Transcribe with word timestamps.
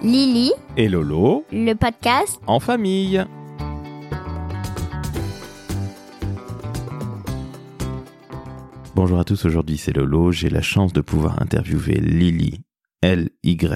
Lily, 0.00 0.52
et 0.76 0.88
Lolo 0.88 1.44
le 1.50 1.74
podcast. 1.74 2.40
en 2.46 2.60
famille. 2.60 3.24
Bonjour 8.94 9.18
à 9.18 9.24
tous, 9.24 9.44
aujourd'hui 9.44 9.76
c'est 9.76 9.92
Lolo. 9.92 10.30
J'ai 10.30 10.50
la 10.50 10.62
chance 10.62 10.92
de 10.92 11.00
pouvoir 11.00 11.42
interviewer 11.42 11.94
Lily, 11.94 12.60
L-Y-2-L-Y, 13.02 13.66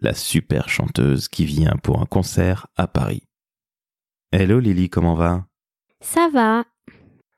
la 0.00 0.12
super 0.12 0.68
chanteuse 0.68 1.28
qui 1.28 1.44
vient 1.44 1.76
pour 1.80 2.02
un 2.02 2.06
concert 2.06 2.66
à 2.76 2.88
Paris. 2.88 3.22
Hello 4.32 4.58
Lily, 4.58 4.90
comment 4.90 5.14
va? 5.14 5.46
Ça 6.00 6.28
va. 6.32 6.64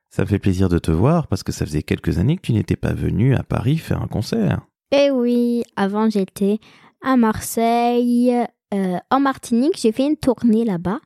Ça 0.09 0.23
me 0.23 0.27
fait 0.27 0.39
plaisir 0.39 0.71
de 0.71 0.79
te 0.79 0.91
voir 0.91 1.27
parce 1.27 1.43
que 1.43 1.52
ça 1.52 1.66
faisait 1.66 1.82
quelques 1.82 2.18
années 2.18 2.36
que 2.36 2.46
tu 2.46 2.55
n'étais 2.55 2.77
pas 2.77 2.95
venue 2.95 3.34
à 3.34 3.43
Paris 3.43 3.77
faire 3.77 4.00
un 4.00 4.07
concert. 4.07 4.62
Eh 4.96 5.11
oui, 5.11 5.64
avant 5.77 6.09
j'étais 6.09 6.60
à 7.04 7.16
Marseille, 7.16 8.34
euh, 8.72 8.96
en 9.10 9.20
Martinique, 9.20 9.78
j'ai 9.78 9.92
fait 9.92 10.06
une 10.06 10.16
tournée 10.16 10.64
là-bas. 10.64 11.00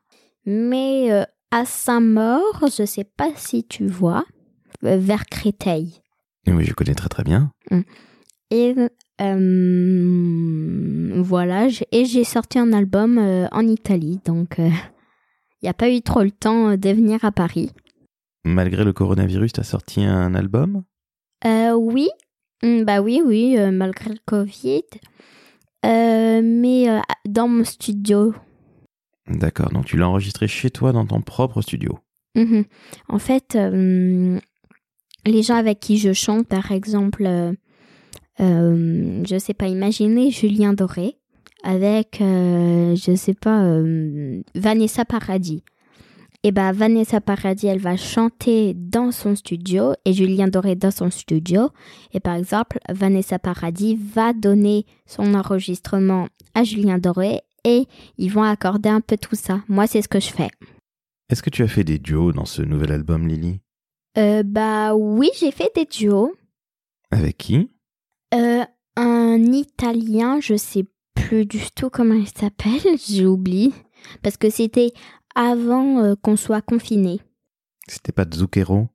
Mais 0.46 1.12
euh, 1.12 1.24
à 1.50 1.66
Saint-Maur, 1.66 2.60
je 2.76 2.86
sais 2.86 3.04
pas 3.04 3.30
si 3.34 3.64
tu 3.64 3.86
vois, 3.86 4.24
euh, 4.84 4.96
vers 4.96 5.26
Créteil. 5.26 6.00
Et 6.46 6.52
oui, 6.52 6.64
je 6.64 6.72
connais 6.72 6.94
très 6.94 7.08
très 7.10 7.24
bien. 7.24 7.50
Et 8.50 8.74
euh, 9.20 11.12
voilà, 11.22 11.66
et 11.92 12.04
j'ai 12.06 12.24
sorti 12.24 12.58
un 12.58 12.72
album 12.72 13.18
en 13.52 13.68
Italie, 13.68 14.20
donc 14.24 14.54
il 14.58 14.72
n'y 15.62 15.68
a 15.68 15.74
pas 15.74 15.90
eu 15.90 16.00
trop 16.00 16.22
le 16.22 16.30
temps 16.30 16.76
de 16.76 16.88
venir 16.88 17.22
à 17.26 17.32
Paris. 17.32 17.72
Malgré 18.44 18.84
le 18.84 18.94
coronavirus, 18.94 19.52
t'as 19.52 19.64
sorti 19.64 20.02
un 20.02 20.34
album? 20.34 20.84
Euh, 21.44 21.72
oui, 21.72 22.08
Mm, 22.62 22.82
bah 22.82 23.00
oui, 23.00 23.22
oui, 23.24 23.56
malgré 23.70 24.10
le 24.10 24.18
Covid. 24.26 24.82
Euh, 25.86 26.40
mais 26.42 26.88
euh, 26.88 27.00
dans 27.26 27.48
mon 27.48 27.64
studio. 27.64 28.34
D'accord, 29.28 29.70
donc 29.70 29.84
tu 29.84 29.96
l'as 29.96 30.08
enregistré 30.08 30.48
chez 30.48 30.70
toi 30.70 30.92
dans 30.92 31.06
ton 31.06 31.20
propre 31.20 31.60
studio. 31.62 31.98
Mhm. 32.34 32.64
En 33.08 33.18
fait, 33.18 33.56
euh, 33.56 34.38
les 35.26 35.42
gens 35.42 35.56
avec 35.56 35.80
qui 35.80 35.98
je 35.98 36.12
chante, 36.12 36.46
par 36.46 36.72
exemple, 36.72 37.24
euh, 37.26 37.52
euh, 38.40 39.22
je 39.28 39.38
sais 39.38 39.54
pas, 39.54 39.68
imaginez 39.68 40.30
Julien 40.30 40.72
Doré 40.72 41.16
avec, 41.64 42.18
je 42.20 43.12
sais 43.16 43.34
pas, 43.34 43.82
Vanessa 44.54 45.04
Paradis. 45.04 45.64
Et 46.44 46.52
ben 46.52 46.70
Vanessa 46.70 47.20
Paradis, 47.20 47.66
elle 47.66 47.80
va 47.80 47.96
chanter 47.96 48.72
dans 48.74 49.10
son 49.10 49.34
studio 49.34 49.94
et 50.04 50.12
Julien 50.12 50.46
Doré 50.46 50.76
dans 50.76 50.92
son 50.92 51.10
studio. 51.10 51.70
Et 52.12 52.20
par 52.20 52.36
exemple, 52.36 52.78
Vanessa 52.88 53.40
Paradis 53.40 53.96
va 53.96 54.32
donner 54.32 54.86
son 55.04 55.34
enregistrement 55.34 56.28
à 56.54 56.62
Julien 56.62 56.98
Doré 56.98 57.40
et 57.64 57.86
ils 58.18 58.30
vont 58.30 58.44
accorder 58.44 58.88
un 58.88 59.00
peu 59.00 59.16
tout 59.16 59.34
ça. 59.34 59.62
Moi, 59.68 59.88
c'est 59.88 60.00
ce 60.00 60.08
que 60.08 60.20
je 60.20 60.28
fais. 60.28 60.50
Est-ce 61.28 61.42
que 61.42 61.50
tu 61.50 61.64
as 61.64 61.68
fait 61.68 61.84
des 61.84 61.98
duos 61.98 62.32
dans 62.32 62.44
ce 62.46 62.62
nouvel 62.62 62.92
album, 62.92 63.26
Lily? 63.26 63.58
Euh, 64.16 64.44
bah 64.44 64.94
oui, 64.94 65.30
j'ai 65.38 65.50
fait 65.50 65.72
des 65.74 65.84
duos. 65.84 66.32
Avec 67.10 67.36
qui? 67.36 67.68
Euh, 68.34 68.64
un 68.96 69.42
Italien, 69.52 70.40
je 70.40 70.56
sais 70.56 70.86
plus 71.14 71.46
du 71.46 71.60
tout 71.74 71.90
comment 71.90 72.14
il 72.14 72.28
s'appelle, 72.28 72.80
j'ai 73.08 73.26
oublié. 73.26 73.72
Parce 74.22 74.36
que 74.36 74.48
c'était 74.48 74.92
avant 75.34 76.02
euh, 76.02 76.14
qu'on 76.20 76.36
soit 76.36 76.62
confiné. 76.62 77.20
C'était 77.86 78.12
pas 78.12 78.24
Zucchero? 78.32 78.88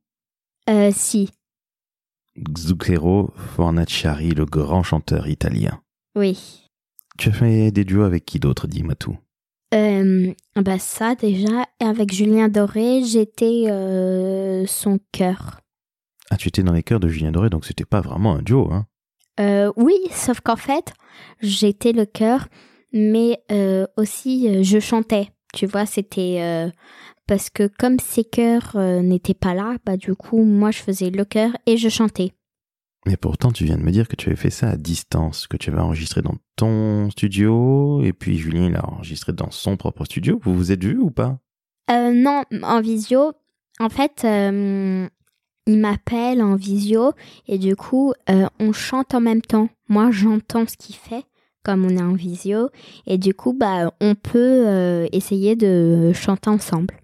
Euh, 0.69 0.91
si, 0.93 1.29
Zucchero 2.57 3.31
Fornaciari, 3.55 4.29
le 4.31 4.45
grand 4.45 4.83
chanteur 4.83 5.27
italien. 5.27 5.81
oui. 6.15 6.59
Tu 7.19 7.29
as 7.29 7.31
fait 7.31 7.69
des 7.69 7.83
duos 7.83 8.05
avec 8.05 8.25
qui 8.25 8.39
d'autre, 8.39 8.65
dis-moi 8.65 8.95
tout? 8.95 9.15
Euh, 9.75 10.33
bah 10.55 10.79
ça 10.79 11.13
déjà, 11.13 11.67
avec 11.79 12.11
Julien 12.11 12.49
Doré, 12.49 13.03
j'étais 13.03 13.66
euh, 13.69 14.66
son 14.66 14.99
cœur. 15.11 15.59
Ah, 16.31 16.38
tu 16.38 16.47
étais 16.47 16.63
dans 16.63 16.73
les 16.73 16.81
chœurs 16.81 16.99
de 16.99 17.07
Julien 17.07 17.31
Doré, 17.31 17.51
donc 17.51 17.66
c'était 17.66 17.85
pas 17.85 18.01
vraiment 18.01 18.33
un 18.33 18.41
duo, 18.41 18.67
hein? 18.72 18.88
Euh, 19.39 19.72
oui, 19.75 19.93
sauf 20.09 20.39
qu'en 20.39 20.55
fait, 20.55 20.93
j'étais 21.39 21.91
le 21.91 22.05
cœur, 22.07 22.47
mais 22.93 23.43
euh, 23.51 23.85
aussi 23.95 24.63
je 24.63 24.79
chantais. 24.79 25.29
Tu 25.53 25.68
vois, 25.68 25.86
c'était 25.86 26.40
euh, 26.41 26.69
parce 27.28 27.50
que 27.52 27.69
comme 27.80 28.00
ces 28.00 28.24
chœurs 28.24 28.72
euh, 28.75 29.02
n'étaient 29.02 29.36
pas 29.36 29.53
là, 29.53 29.78
bah 29.86 29.97
du 29.97 30.16
coup, 30.16 30.44
moi 30.44 30.72
je 30.72 30.80
faisais 30.80 31.12
le 31.12 31.24
chœur 31.25 31.52
et 31.68 31.78
je 31.78 31.90
chantais. 31.90 32.34
Mais 33.06 33.18
pourtant, 33.18 33.52
tu 33.52 33.66
viens 33.66 33.78
de 33.78 33.84
me 33.84 33.91
dire 33.91 34.08
que 34.08 34.16
tu 34.16 34.30
avais 34.30 34.36
fait 34.36 34.50
ça 34.50 34.69
à 34.69 34.78
distance, 34.78 35.46
que 35.46 35.58
tu 35.58 35.69
avais 35.69 35.81
enregistré 35.81 36.22
dans 36.22 36.36
ton 36.56 37.09
studio, 37.12 38.02
et 38.02 38.14
puis 38.14 38.38
Julien 38.38 38.69
l'a 38.69 38.88
enregistré 38.88 39.34
dans 39.34 39.52
son 39.52 39.78
propre 39.78 40.06
studio. 40.06 40.40
Vous 40.44 40.56
vous 40.56 40.72
êtes 40.72 40.84
vus 40.84 40.97
ou 40.97 41.12
pas? 41.12 41.38
Euh, 41.91 42.14
non, 42.14 42.44
en 42.64 42.81
visio, 42.81 43.34
en 43.80 43.90
fait, 43.90 44.25
il 44.25 45.78
m'appelle 45.80 46.41
en 46.41 46.56
visio 46.56 47.12
et 47.47 47.58
du 47.58 47.75
coup, 47.75 48.14
on 48.28 48.72
chante 48.72 49.14
en 49.14 49.22
même 49.22 49.41
temps. 49.41 49.68
Moi, 49.90 50.09
j'entends 50.12 50.66
ce 50.66 50.78
qu'il 50.78 50.96
fait 50.96 51.25
comme 51.63 51.85
on 51.85 51.90
est 51.90 52.01
en 52.01 52.13
visio 52.13 52.69
et 53.07 53.18
du 53.18 53.34
coup, 53.34 53.53
bah, 53.53 53.94
on 54.01 54.16
peut 54.16 54.68
euh, 54.68 55.07
essayer 55.12 55.56
de 55.56 56.12
chanter 56.13 56.50
ensemble. 56.50 56.96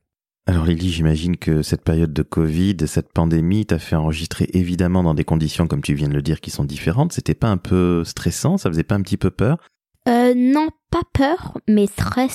Alors 0.50 0.66
Lily, 0.66 0.90
j'imagine 0.90 1.38
que 1.38 1.62
cette 1.62 1.84
période 1.84 2.12
de 2.12 2.24
Covid, 2.24 2.78
cette 2.88 3.14
pandémie, 3.14 3.68
t'a 3.68 3.78
fait 3.78 3.96
enregistrer 3.96 4.50
évidemment 4.54 5.04
dans 5.04 5.14
des 5.14 5.24
conditions, 5.24 5.68
comme 5.68 5.84
tu 5.84 5.94
viens 5.94 6.08
de 6.08 6.14
le 6.16 6.24
dire, 6.24 6.42
qui 6.42 6.50
sont 6.50 6.64
différentes. 6.64 7.14
C'était 7.14 7.36
pas 7.36 7.50
un 7.50 7.58
peu 7.58 8.04
stressant? 8.04 8.58
Ça 8.58 8.70
faisait 8.70 8.82
pas 8.82 8.96
un 8.96 9.02
petit 9.02 9.18
peu 9.18 9.30
peur? 9.30 9.60
Euh, 10.08 10.34
non, 10.36 10.70
pas 10.90 11.04
peur, 11.14 11.60
mais 11.68 11.88
très, 11.88 12.28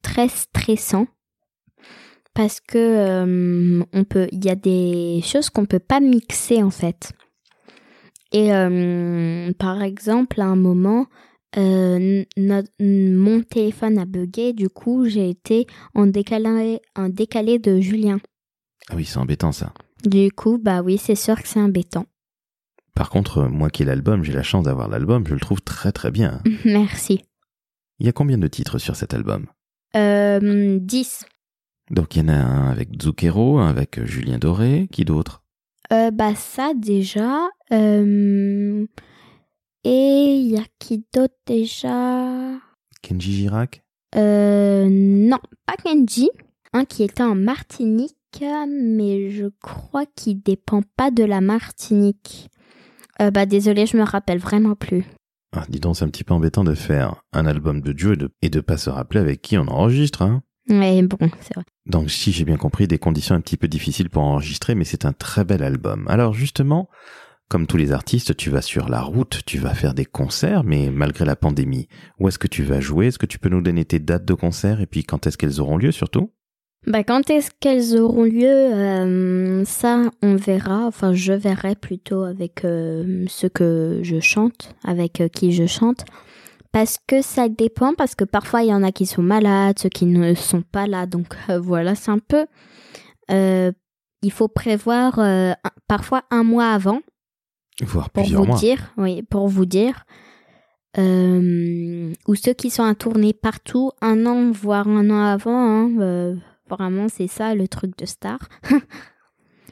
très 0.00 0.28
stressant. 0.28 1.08
Parce 2.32 2.60
que 2.60 2.78
euh, 2.78 3.84
on 3.92 4.04
peut, 4.04 4.28
il 4.32 4.44
y 4.46 4.48
a 4.48 4.54
des 4.54 5.20
choses 5.22 5.50
qu'on 5.50 5.66
peut 5.66 5.78
pas 5.78 6.00
mixer 6.00 6.62
en 6.62 6.70
fait. 6.70 7.12
Et 8.32 8.54
euh, 8.54 9.52
par 9.58 9.82
exemple, 9.82 10.40
à 10.40 10.46
un 10.46 10.56
moment, 10.56 11.06
euh, 11.56 12.24
no- 12.36 12.62
mon 12.80 13.42
téléphone 13.42 13.98
a 13.98 14.04
bugué, 14.04 14.52
du 14.52 14.68
coup, 14.68 15.06
j'ai 15.06 15.30
été 15.30 15.66
en 15.94 16.06
décalé, 16.06 16.80
en 16.96 17.08
décalé 17.08 17.58
de 17.58 17.80
Julien. 17.80 18.18
Ah 18.90 18.94
oui, 18.96 19.04
c'est 19.04 19.18
embêtant 19.18 19.52
ça. 19.52 19.72
Du 20.04 20.30
coup, 20.30 20.58
bah 20.58 20.82
oui, 20.82 20.98
c'est 20.98 21.14
sûr 21.14 21.40
que 21.40 21.48
c'est 21.48 21.60
embêtant. 21.60 22.06
Par 22.94 23.10
contre, 23.10 23.44
moi 23.44 23.70
qui 23.70 23.82
ai 23.82 23.86
l'album, 23.86 24.24
j'ai 24.24 24.32
la 24.32 24.42
chance 24.42 24.64
d'avoir 24.64 24.88
l'album, 24.88 25.24
je 25.26 25.34
le 25.34 25.40
trouve 25.40 25.60
très 25.62 25.92
très 25.92 26.10
bien. 26.10 26.42
Merci. 26.64 27.20
Il 28.00 28.06
y 28.06 28.08
a 28.08 28.12
combien 28.12 28.38
de 28.38 28.46
titres 28.48 28.78
sur 28.78 28.96
cet 28.96 29.14
album? 29.14 29.46
Euh, 29.96 30.78
10. 30.80 31.24
Donc 31.90 32.14
il 32.14 32.22
y 32.22 32.24
en 32.24 32.28
a 32.28 32.34
un 32.36 32.70
avec 32.70 32.90
Zucchero, 33.02 33.58
un 33.58 33.68
avec 33.68 34.04
Julien 34.04 34.38
Doré, 34.38 34.88
qui 34.92 35.04
d'autre? 35.04 35.42
Euh, 35.92 36.10
bah 36.10 36.34
ça 36.34 36.72
déjà. 36.76 37.48
Euh, 37.72 38.84
et 39.88 40.34
il 40.36 40.50
y 40.50 40.58
a 40.58 40.64
qui 40.78 41.04
d'autre 41.14 41.34
déjà? 41.46 42.56
Kenji 43.02 43.32
Girac? 43.32 43.82
Euh, 44.16 44.86
Non, 44.90 45.38
pas 45.66 45.74
Kenji. 45.82 46.28
Un 46.72 46.84
qui 46.84 47.02
était 47.02 47.22
en 47.22 47.34
Martinique, 47.34 48.14
mais 48.42 49.30
je 49.30 49.46
crois 49.62 50.04
qu'il 50.14 50.42
dépend 50.42 50.82
pas 50.96 51.10
de 51.10 51.24
la 51.24 51.40
Martinique. 51.40 52.48
Euh, 53.22 53.30
bah 53.30 53.46
désolé, 53.46 53.86
je 53.86 53.96
me 53.96 54.02
rappelle 54.02 54.38
vraiment 54.38 54.74
plus. 54.74 55.04
ah, 55.56 55.64
Dis 55.68 55.80
donc, 55.80 55.96
c'est 55.96 56.04
un 56.04 56.08
petit 56.10 56.24
peu 56.24 56.34
embêtant 56.34 56.64
de 56.64 56.74
faire 56.74 57.22
un 57.32 57.46
album 57.46 57.80
de 57.80 57.92
duo 57.92 58.12
et 58.12 58.16
de, 58.16 58.30
et 58.42 58.50
de 58.50 58.60
pas 58.60 58.76
se 58.76 58.90
rappeler 58.90 59.20
avec 59.20 59.40
qui 59.40 59.56
on 59.56 59.66
enregistre. 59.66 60.22
Hein 60.22 60.42
Mais 60.68 61.02
bon, 61.02 61.16
c'est 61.40 61.54
vrai. 61.54 61.64
Donc 61.86 62.10
si 62.10 62.32
j'ai 62.32 62.44
bien 62.44 62.58
compris, 62.58 62.86
des 62.86 62.98
conditions 62.98 63.34
un 63.34 63.40
petit 63.40 63.56
peu 63.56 63.66
difficiles 63.66 64.10
pour 64.10 64.22
enregistrer, 64.22 64.74
mais 64.74 64.84
c'est 64.84 65.06
un 65.06 65.12
très 65.14 65.44
bel 65.44 65.62
album. 65.62 66.06
Alors 66.08 66.34
justement, 66.34 66.88
comme 67.48 67.66
tous 67.66 67.78
les 67.78 67.92
artistes, 67.92 68.36
tu 68.36 68.50
vas 68.50 68.62
sur 68.62 68.88
la 68.88 69.00
route, 69.00 69.40
tu 69.46 69.58
vas 69.58 69.74
faire 69.74 69.94
des 69.94 70.04
concerts, 70.04 70.64
mais 70.64 70.90
malgré 70.90 71.24
la 71.24 71.36
pandémie, 71.36 71.88
où 72.18 72.28
est-ce 72.28 72.38
que 72.38 72.46
tu 72.46 72.62
vas 72.62 72.80
jouer? 72.80 73.06
Est-ce 73.06 73.18
que 73.18 73.26
tu 73.26 73.38
peux 73.38 73.48
nous 73.48 73.62
donner 73.62 73.84
tes 73.84 73.98
dates 73.98 74.26
de 74.26 74.34
concert 74.34 74.80
et 74.80 74.86
puis 74.86 75.02
quand 75.02 75.26
est-ce 75.26 75.38
qu'elles 75.38 75.60
auront 75.60 75.78
lieu 75.78 75.90
surtout? 75.90 76.30
Bah 76.86 77.02
quand 77.02 77.28
est-ce 77.28 77.50
qu'elles 77.58 77.98
auront 77.98 78.22
lieu 78.22 78.46
euh, 78.46 79.64
Ça, 79.64 80.02
on 80.22 80.36
verra. 80.36 80.86
Enfin, 80.86 81.12
je 81.12 81.32
verrai 81.32 81.74
plutôt 81.74 82.22
avec 82.22 82.64
euh, 82.64 83.24
ceux 83.28 83.48
que 83.48 84.00
je 84.02 84.20
chante, 84.20 84.74
avec 84.84 85.20
euh, 85.20 85.28
qui 85.28 85.52
je 85.52 85.66
chante. 85.66 86.04
Parce 86.70 86.98
que 87.06 87.22
ça 87.22 87.48
dépend, 87.48 87.94
parce 87.94 88.14
que 88.14 88.24
parfois 88.24 88.62
il 88.62 88.68
y 88.68 88.74
en 88.74 88.82
a 88.82 88.92
qui 88.92 89.06
sont 89.06 89.22
malades, 89.22 89.78
ceux 89.78 89.88
qui 89.88 90.06
ne 90.06 90.34
sont 90.34 90.62
pas 90.62 90.86
là. 90.86 91.06
Donc 91.06 91.34
voilà, 91.48 91.94
c'est 91.94 92.10
un 92.10 92.18
peu... 92.18 92.46
il 93.30 94.30
faut 94.30 94.48
prévoir 94.48 95.18
parfois 95.88 96.24
un 96.30 96.44
mois 96.44 96.68
avant 96.68 97.00
Voire 97.82 98.10
pour 98.10 98.22
plusieurs 98.24 98.42
vous 98.42 98.48
mois. 98.48 98.58
dire, 98.58 98.92
oui, 98.96 99.22
pour 99.22 99.48
vous 99.48 99.66
dire. 99.66 100.04
Euh, 100.98 102.12
ou 102.26 102.34
ceux 102.34 102.54
qui 102.54 102.70
sont 102.70 102.82
à 102.82 102.94
tourner 102.94 103.32
partout 103.32 103.92
un 104.00 104.26
an, 104.26 104.50
voire 104.50 104.88
un 104.88 105.10
an 105.10 105.22
avant. 105.24 105.54
hein, 105.86 105.90
euh, 106.00 106.34
vraiment, 106.68 107.08
c'est 107.08 107.28
ça 107.28 107.54
le 107.54 107.68
truc 107.68 107.96
de 107.98 108.06
star. 108.06 108.38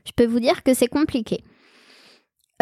je 0.04 0.12
peux 0.14 0.26
vous 0.26 0.40
dire 0.40 0.62
que 0.62 0.72
c'est 0.74 0.86
compliqué. 0.88 1.42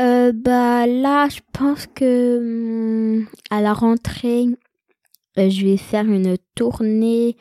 Euh, 0.00 0.32
bah 0.32 0.86
là, 0.86 1.28
je 1.28 1.40
pense 1.52 1.86
que 1.94 3.18
hum, 3.18 3.26
à 3.50 3.60
la 3.60 3.72
rentrée, 3.74 4.46
je 5.36 5.64
vais 5.66 5.76
faire 5.76 6.04
une 6.06 6.36
tournée 6.54 7.36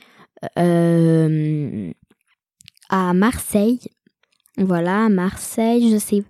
à 2.89 3.13
Marseille. 3.13 3.79
Voilà, 4.57 5.09
Marseille, 5.09 5.91
je 5.91 5.97
sais. 5.97 6.23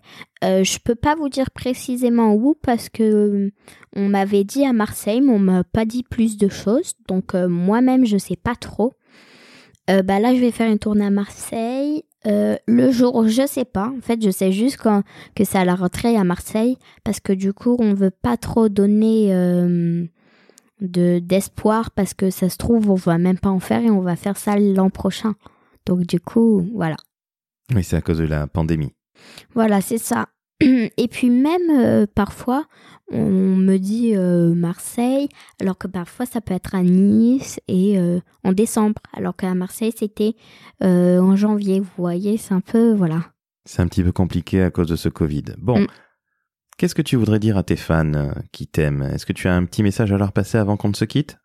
Euh, 0.44 0.64
je 0.64 0.80
peux 0.80 0.96
pas 0.96 1.16
vous 1.16 1.28
dire 1.28 1.52
précisément 1.52 2.34
où 2.34 2.56
parce 2.62 2.90
que 2.90 3.52
on 3.96 4.08
m'avait 4.08 4.46
dit 4.46 4.66
à 4.66 4.72
Marseille, 4.72 5.22
mais 5.22 5.34
on 5.34 5.40
m'a 5.40 5.64
pas 5.64 5.86
dit 5.86 6.04
plus 6.04 6.38
de 6.38 6.48
choses. 6.48 6.94
Donc 7.08 7.34
moi-même, 7.34 8.06
je 8.06 8.18
sais 8.18 8.38
pas 8.38 8.56
trop. 8.56 8.94
bah 9.88 10.20
là, 10.20 10.34
je 10.34 10.40
vais 10.40 10.52
faire 10.52 10.72
une 10.72 10.80
tournée 10.80 11.06
à 11.06 11.10
Marseille. 11.10 12.04
le 12.26 12.92
jour, 12.92 13.28
je 13.28 13.46
sais 13.46 13.66
pas. 13.66 13.92
En 13.98 14.02
fait, 14.02 14.24
je 14.24 14.30
sais 14.30 14.54
juste 14.54 14.78
que 15.36 15.44
c'est 15.44 15.58
à 15.58 15.66
la 15.66 15.76
rentrée 15.76 16.16
à 16.16 16.24
Marseille 16.24 16.78
parce 17.04 17.20
que 17.20 17.34
du 17.34 17.52
coup, 17.54 17.76
on 17.80 17.94
veut 17.94 18.12
pas 18.12 18.38
trop 18.38 18.70
donner 18.70 19.34
de 20.84 21.20
d'espoir 21.20 21.92
parce 21.92 22.14
que 22.14 22.30
ça 22.30 22.50
se 22.50 22.58
trouve 22.58 22.90
on 22.90 22.96
va 22.96 23.18
même 23.18 23.40
pas 23.40 23.50
en 23.50 23.60
faire 23.60 23.82
et 23.82 23.90
on 23.90 24.02
va 24.02 24.16
faire 24.16 24.38
ça 24.38 24.58
l'an 24.58 24.90
prochain. 24.90 25.34
Donc 25.86 26.02
du 26.02 26.20
coup, 26.20 26.66
voilà. 26.74 26.96
Oui, 27.74 27.84
c'est 27.84 27.96
à 27.96 28.02
cause 28.02 28.18
de 28.18 28.26
la 28.26 28.48
pandémie. 28.48 28.94
Voilà, 29.54 29.82
c'est 29.82 29.98
ça. 29.98 30.28
Et 30.98 31.08
puis 31.08 31.30
même 31.30 31.70
euh, 31.72 32.06
parfois, 32.14 32.66
on 33.12 33.30
me 33.30 33.78
dit 33.78 34.16
euh, 34.16 34.54
Marseille, 34.54 35.30
alors 35.60 35.78
que 35.78 35.88
parfois 35.88 36.26
ça 36.26 36.42
peut 36.42 36.54
être 36.54 36.76
à 36.76 36.84
Nice 36.84 37.60
et 37.68 37.98
euh, 38.00 38.20
en 38.44 38.54
décembre, 38.54 39.02
alors 39.14 39.36
qu'à 39.36 39.54
Marseille 39.54 39.94
c'était 39.96 40.36
en 40.82 41.36
janvier. 41.36 41.80
Vous 41.80 41.92
voyez, 41.98 42.38
c'est 42.38 42.54
un 42.54 42.62
peu 42.62 42.94
voilà. 42.94 43.22
C'est 43.66 43.82
un 43.82 43.88
petit 43.88 44.04
peu 44.04 44.12
compliqué 44.12 44.62
à 44.62 44.72
cause 44.72 44.88
de 44.88 44.96
ce 44.96 45.10
Covid. 45.10 45.44
Bon, 45.58 45.80
mm. 45.80 45.88
Qu'est-ce 46.78 46.96
que 46.96 47.04
tu 47.04 47.18
voudrais 47.18 47.40
dire 47.40 47.56
à 47.56 47.64
tes 47.64 47.76
fans 47.76 48.34
qui 48.52 48.66
t'aiment? 48.66 49.04
Est-ce 49.04 49.28
que 49.28 49.34
tu 49.34 49.48
as 49.48 49.54
un 49.54 49.64
petit 49.64 49.84
message 49.84 50.12
à 50.12 50.18
leur 50.18 50.32
passer 50.32 50.58
avant 50.58 50.76
qu'on 50.76 50.90
ne 50.90 50.96
se 50.96 51.06
quitte? 51.06 51.38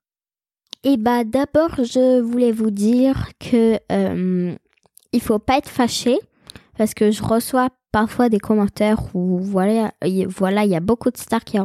Eh 0.85 0.97
bah 0.97 1.23
d'abord, 1.25 1.75
je 1.76 2.21
voulais 2.21 2.50
vous 2.50 2.71
dire 2.71 3.29
que 3.38 3.79
il 5.12 5.20
faut 5.20 5.38
pas 5.38 5.58
être 5.58 5.69
fâché 5.69 6.19
parce 6.76 6.94
que 6.94 7.10
je 7.10 7.22
reçois 7.22 7.70
parfois 7.93 8.28
des 8.28 8.38
commentaires 8.38 9.14
où 9.14 9.38
voilà, 9.38 9.93
voilà, 10.28 10.64
il 10.64 10.70
y 10.70 10.76
a 10.76 10.81
beaucoup 10.81 11.10
de 11.10 11.16
stars 11.16 11.44
qui, 11.44 11.58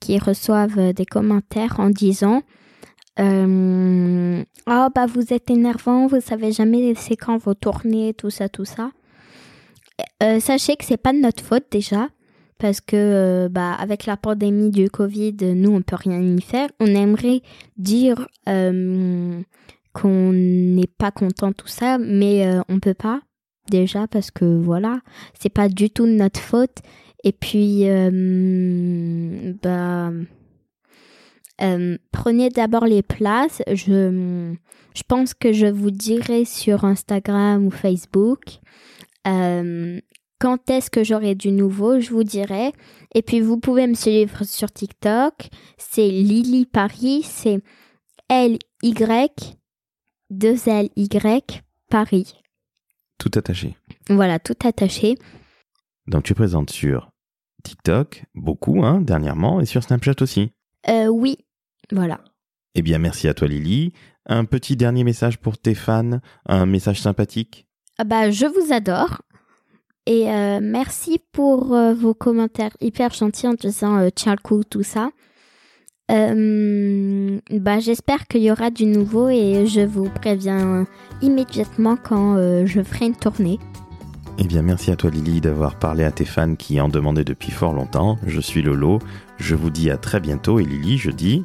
qui 0.00 0.18
reçoivent 0.18 0.92
des 0.92 1.06
commentaires 1.06 1.78
en 1.78 1.90
disant 1.90 2.42
euh, 3.20 4.42
oh 4.66 4.88
bah 4.94 5.06
vous 5.06 5.32
êtes 5.32 5.50
énervant, 5.50 6.08
vous 6.08 6.20
savez 6.20 6.50
jamais 6.50 6.94
c'est 6.96 7.16
quand 7.16 7.38
vos 7.38 7.54
tournées, 7.54 8.12
tout 8.12 8.30
ça, 8.30 8.48
tout 8.48 8.64
ça. 8.64 8.90
Euh, 10.22 10.40
sachez 10.40 10.76
que 10.76 10.84
c'est 10.84 10.96
pas 10.96 11.12
de 11.12 11.18
notre 11.18 11.42
faute 11.42 11.66
déjà 11.70 12.08
parce 12.58 12.80
que 12.80 12.96
euh, 12.96 13.48
bah, 13.48 13.72
avec 13.74 14.06
la 14.06 14.16
pandémie 14.16 14.70
du 14.70 14.88
Covid, 14.90 15.36
nous, 15.54 15.72
on 15.72 15.82
peut 15.82 15.96
rien 15.96 16.20
y 16.20 16.40
faire. 16.40 16.68
On 16.80 16.86
aimerait 16.86 17.42
dire 17.76 18.28
euh, 18.48 19.40
qu'on 19.94 20.32
n'est 20.32 20.86
pas 20.86 21.10
content 21.10 21.52
tout 21.52 21.68
ça, 21.68 21.96
mais 21.98 22.46
euh, 22.46 22.60
on 22.68 22.80
peut 22.80 22.94
pas 22.94 23.20
déjà 23.70 24.06
parce 24.06 24.30
que 24.30 24.44
voilà, 24.44 25.00
c'est 25.40 25.48
pas 25.48 25.68
du 25.70 25.88
tout 25.88 26.06
notre 26.06 26.40
faute. 26.40 26.78
Et 27.26 27.32
puis, 27.32 27.84
bah, 29.62 30.12
prenez 32.12 32.50
d'abord 32.50 32.84
les 32.84 33.02
places. 33.02 33.62
Je, 33.72 34.52
je 34.94 35.02
pense 35.08 35.32
que 35.32 35.54
je 35.54 35.66
vous 35.66 35.90
dirai 35.90 36.44
sur 36.44 36.84
Instagram 36.84 37.64
ou 37.64 37.70
Facebook 37.70 38.60
quand 40.44 40.68
est-ce 40.68 40.90
que 40.90 41.02
j'aurai 41.02 41.34
du 41.34 41.52
nouveau, 41.52 42.00
je 42.00 42.10
vous 42.10 42.22
dirai. 42.22 42.72
Et 43.14 43.22
puis 43.22 43.40
vous 43.40 43.58
pouvez 43.58 43.86
me 43.86 43.94
suivre 43.94 44.44
sur 44.44 44.70
TikTok. 44.70 45.48
C'est 45.78 46.08
Lily 46.08 46.66
Paris, 46.66 47.22
c'est 47.24 47.62
L-Y, 48.28 49.56
2-L-Y, 50.32 51.62
Paris. 51.90 52.34
Tout 53.18 53.30
attaché. 53.34 53.76
Voilà, 54.08 54.38
tout 54.38 54.56
attaché. 54.64 55.16
Donc 56.06 56.24
tu 56.24 56.34
présentes 56.34 56.70
sur 56.70 57.10
TikTok, 57.62 58.24
beaucoup, 58.34 58.84
hein, 58.84 59.00
dernièrement, 59.00 59.60
et 59.60 59.66
sur 59.66 59.82
Snapchat 59.82 60.16
aussi. 60.20 60.50
Euh, 60.88 61.06
oui, 61.06 61.38
voilà. 61.92 62.20
Eh 62.74 62.82
bien, 62.82 62.98
merci 62.98 63.28
à 63.28 63.34
toi 63.34 63.48
Lily. 63.48 63.92
Un 64.26 64.44
petit 64.44 64.76
dernier 64.76 65.04
message 65.04 65.38
pour 65.38 65.58
tes 65.58 65.74
fans, 65.74 66.20
un 66.46 66.66
message 66.66 67.00
sympathique. 67.00 67.66
Ah 67.98 68.04
bah, 68.04 68.30
je 68.30 68.46
vous 68.46 68.72
adore. 68.72 69.22
Et 70.06 70.30
euh, 70.30 70.60
merci 70.62 71.20
pour 71.32 71.74
euh, 71.74 71.94
vos 71.94 72.14
commentaires 72.14 72.76
hyper 72.80 73.12
gentils 73.12 73.48
en 73.48 73.54
disant 73.54 73.98
euh, 73.98 74.08
tiens 74.14 74.34
le 74.34 74.42
coup, 74.42 74.62
tout 74.64 74.82
ça. 74.82 75.10
Bah, 76.08 77.78
J'espère 77.80 78.26
qu'il 78.28 78.42
y 78.42 78.50
aura 78.50 78.70
du 78.70 78.86
nouveau 78.86 79.28
et 79.28 79.66
je 79.66 79.80
vous 79.80 80.08
préviens 80.08 80.86
immédiatement 81.22 81.96
quand 81.96 82.36
je 82.66 82.82
ferai 82.82 83.06
une 83.06 83.16
tournée. 83.16 83.58
Eh 84.38 84.44
bien, 84.44 84.62
merci 84.62 84.90
à 84.90 84.96
toi 84.96 85.10
Lily 85.10 85.40
d'avoir 85.40 85.78
parlé 85.78 86.02
à 86.02 86.10
tes 86.10 86.24
fans 86.24 86.56
qui 86.56 86.80
en 86.80 86.88
demandaient 86.88 87.24
depuis 87.24 87.52
fort 87.52 87.72
longtemps. 87.72 88.18
Je 88.26 88.40
suis 88.40 88.62
Lolo. 88.62 88.98
Je 89.38 89.54
vous 89.54 89.70
dis 89.70 89.90
à 89.90 89.96
très 89.96 90.20
bientôt 90.20 90.58
et 90.58 90.64
Lily, 90.64 90.98
je 90.98 91.10
dis... 91.10 91.44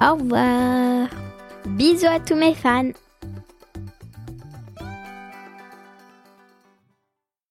Au 0.00 0.14
revoir. 0.14 1.08
Bisous 1.66 2.06
à 2.06 2.20
tous 2.20 2.34
mes 2.34 2.54
fans. 2.54 2.90